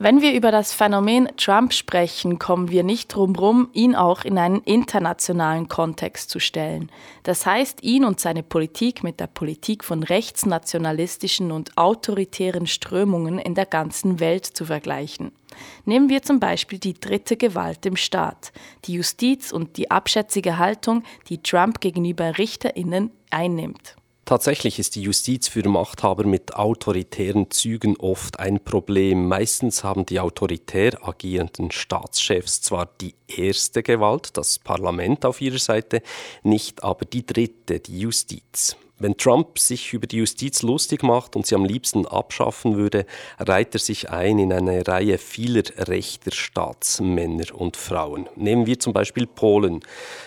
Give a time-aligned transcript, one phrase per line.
[0.00, 4.38] Wenn wir über das Phänomen Trump sprechen, kommen wir nicht drum herum, ihn auch in
[4.38, 6.88] einen internationalen Kontext zu stellen.
[7.24, 13.56] Das heißt, ihn und seine Politik mit der Politik von rechtsnationalistischen und autoritären Strömungen in
[13.56, 15.32] der ganzen Welt zu vergleichen.
[15.84, 18.52] Nehmen wir zum Beispiel die dritte Gewalt im Staat,
[18.84, 23.96] die Justiz und die abschätzige Haltung, die Trump gegenüber Richterinnen einnimmt.
[24.28, 29.26] Tatsächlich ist die Justiz für Machthaber mit autoritären Zügen oft ein Problem.
[29.26, 36.02] Meistens haben die autoritär agierenden Staatschefs zwar die erste Gewalt, das Parlament auf ihrer Seite,
[36.42, 38.76] nicht aber die dritte, die Justiz.
[39.00, 43.06] Wenn Trump sich über die Justiz lustig macht und sie am liebsten abschaffen würde,
[43.38, 48.28] reiht er sich ein in eine Reihe vieler rechter Staatsmänner und Frauen.
[48.34, 49.80] Nehmen wir zum Beispiel Polen.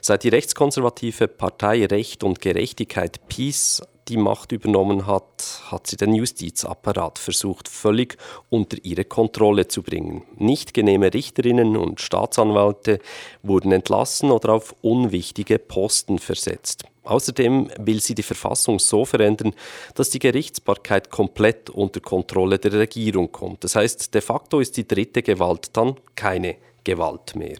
[0.00, 6.14] Seit die rechtskonservative Partei Recht und Gerechtigkeit PiS die Macht übernommen hat, hat sie den
[6.14, 8.16] Justizapparat versucht, völlig
[8.50, 10.22] unter ihre Kontrolle zu bringen.
[10.36, 13.00] Nicht genehme Richterinnen und Staatsanwälte
[13.42, 16.84] wurden entlassen oder auf unwichtige Posten versetzt.
[17.06, 19.54] Außerdem will sie die Verfassung so verändern,
[19.94, 23.64] dass die Gerichtsbarkeit komplett unter Kontrolle der Regierung kommt.
[23.64, 27.58] Das heißt, de facto ist die dritte Gewalt dann keine Gewalt mehr.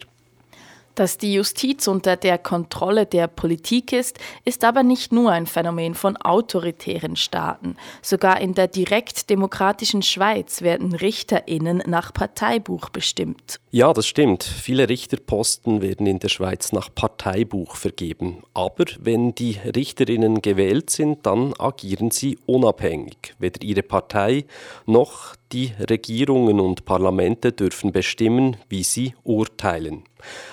[0.97, 5.93] Dass die Justiz unter der Kontrolle der Politik ist, ist aber nicht nur ein Phänomen
[5.93, 7.75] von autoritären Staaten.
[8.01, 13.59] Sogar in der direkt demokratischen Schweiz werden Richterinnen nach Parteibuch bestimmt.
[13.69, 14.43] Ja, das stimmt.
[14.43, 18.41] Viele Richterposten werden in der Schweiz nach Parteibuch vergeben.
[18.55, 23.35] Aber wenn die Richterinnen gewählt sind, dann agieren sie unabhängig.
[23.37, 24.45] Weder ihre Partei
[24.87, 30.03] noch die Regierungen und Parlamente dürfen bestimmen, wie sie urteilen.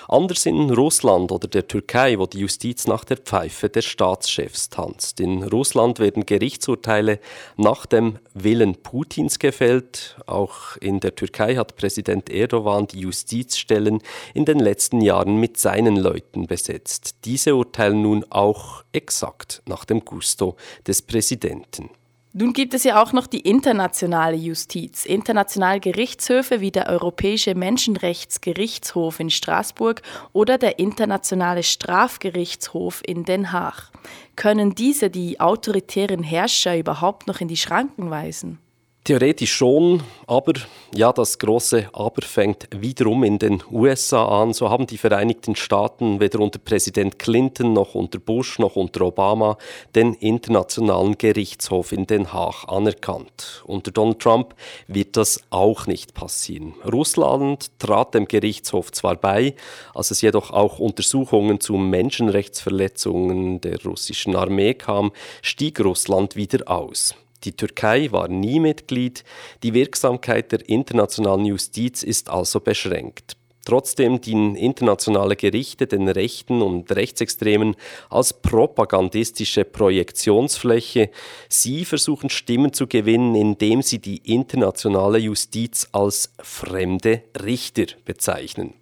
[0.07, 5.19] Anders in Russland oder der Türkei, wo die Justiz nach der Pfeife des Staatschefs tanzt.
[5.19, 7.19] In Russland werden Gerichtsurteile
[7.57, 10.17] nach dem Willen Putins gefällt.
[10.27, 14.01] Auch in der Türkei hat Präsident Erdogan die Justizstellen
[14.33, 17.15] in den letzten Jahren mit seinen Leuten besetzt.
[17.25, 20.55] Diese urteilen nun auch exakt nach dem Gusto
[20.87, 21.89] des Präsidenten.
[22.37, 29.21] Nun gibt es ja auch noch die internationale Justiz, internationale Gerichtshöfe wie der Europäische Menschenrechtsgerichtshof
[29.21, 30.01] in Straßburg
[30.33, 33.89] oder der Internationale Strafgerichtshof in Den Haag.
[34.35, 38.59] Können diese die autoritären Herrscher überhaupt noch in die Schranken weisen?
[39.05, 40.53] Theoretisch schon, aber
[40.91, 44.51] ja, das große Aber fängt wiederum in den USA an.
[44.51, 49.59] So haben die Vereinigten Staaten weder unter Präsident Clinton noch unter Bush noch unter Obama
[49.93, 53.63] den Internationalen Gerichtshof in Den Haag anerkannt.
[53.67, 54.55] Unter Donald Trump
[54.87, 56.73] wird das auch nicht passieren.
[56.91, 59.53] Russland trat dem Gerichtshof zwar bei,
[59.93, 65.11] als es jedoch auch Untersuchungen zu Menschenrechtsverletzungen der russischen Armee kam,
[65.43, 67.13] stieg Russland wieder aus.
[67.45, 69.23] Die Türkei war nie Mitglied,
[69.63, 73.37] die Wirksamkeit der internationalen Justiz ist also beschränkt.
[73.65, 77.75] Trotzdem dienen internationale Gerichte den Rechten und Rechtsextremen
[78.11, 81.09] als propagandistische Projektionsfläche.
[81.49, 88.75] Sie versuchen Stimmen zu gewinnen, indem sie die internationale Justiz als fremde Richter bezeichnen.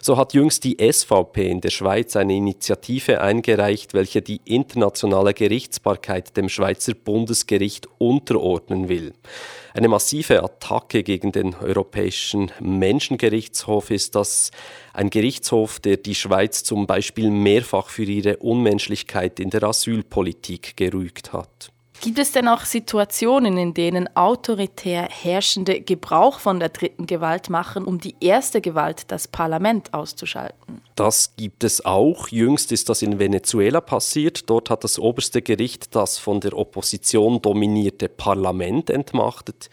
[0.00, 6.34] So hat jüngst die SVP in der Schweiz eine Initiative eingereicht, welche die internationale Gerichtsbarkeit
[6.38, 9.12] dem Schweizer Bundesgericht unterordnen will.
[9.72, 14.29] Eine massive Attacke gegen den Europäischen Menschengerichtshof ist das
[14.92, 21.32] ein Gerichtshof, der die Schweiz zum Beispiel mehrfach für ihre Unmenschlichkeit in der Asylpolitik gerügt
[21.32, 21.70] hat.
[22.02, 27.84] Gibt es denn auch Situationen, in denen autoritär Herrschende Gebrauch von der dritten Gewalt machen,
[27.84, 30.80] um die erste Gewalt, das Parlament, auszuschalten?
[30.94, 32.28] Das gibt es auch.
[32.28, 34.48] Jüngst ist das in Venezuela passiert.
[34.48, 39.68] Dort hat das oberste Gericht das von der Opposition dominierte Parlament entmachtet.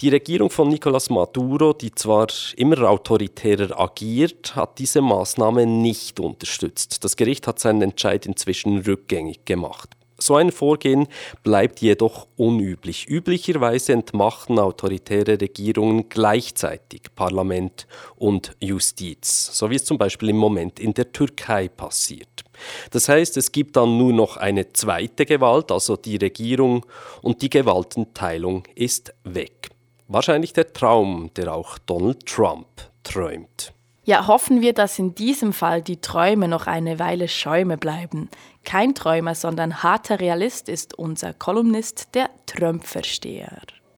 [0.00, 7.04] Die Regierung von Nicolás Maduro, die zwar immer autoritärer agiert, hat diese Maßnahme nicht unterstützt.
[7.04, 9.90] Das Gericht hat seinen Entscheid inzwischen rückgängig gemacht.
[10.18, 11.06] So ein Vorgehen
[11.42, 13.06] bleibt jedoch unüblich.
[13.08, 17.86] Üblicherweise entmachten autoritäre Regierungen gleichzeitig Parlament
[18.16, 22.44] und Justiz, so wie es zum Beispiel im Moment in der Türkei passiert.
[22.90, 26.86] Das heißt, es gibt dann nur noch eine zweite Gewalt, also die Regierung,
[27.22, 29.73] und die Gewaltenteilung ist weg.
[30.08, 32.66] Wahrscheinlich der Traum, der auch Donald Trump
[33.02, 33.72] träumt.
[34.06, 38.28] Ja, hoffen wir, dass in diesem Fall die Träume noch eine Weile Schäume bleiben.
[38.62, 43.62] Kein Träumer, sondern harter Realist ist unser Kolumnist, der Trömpfersteher.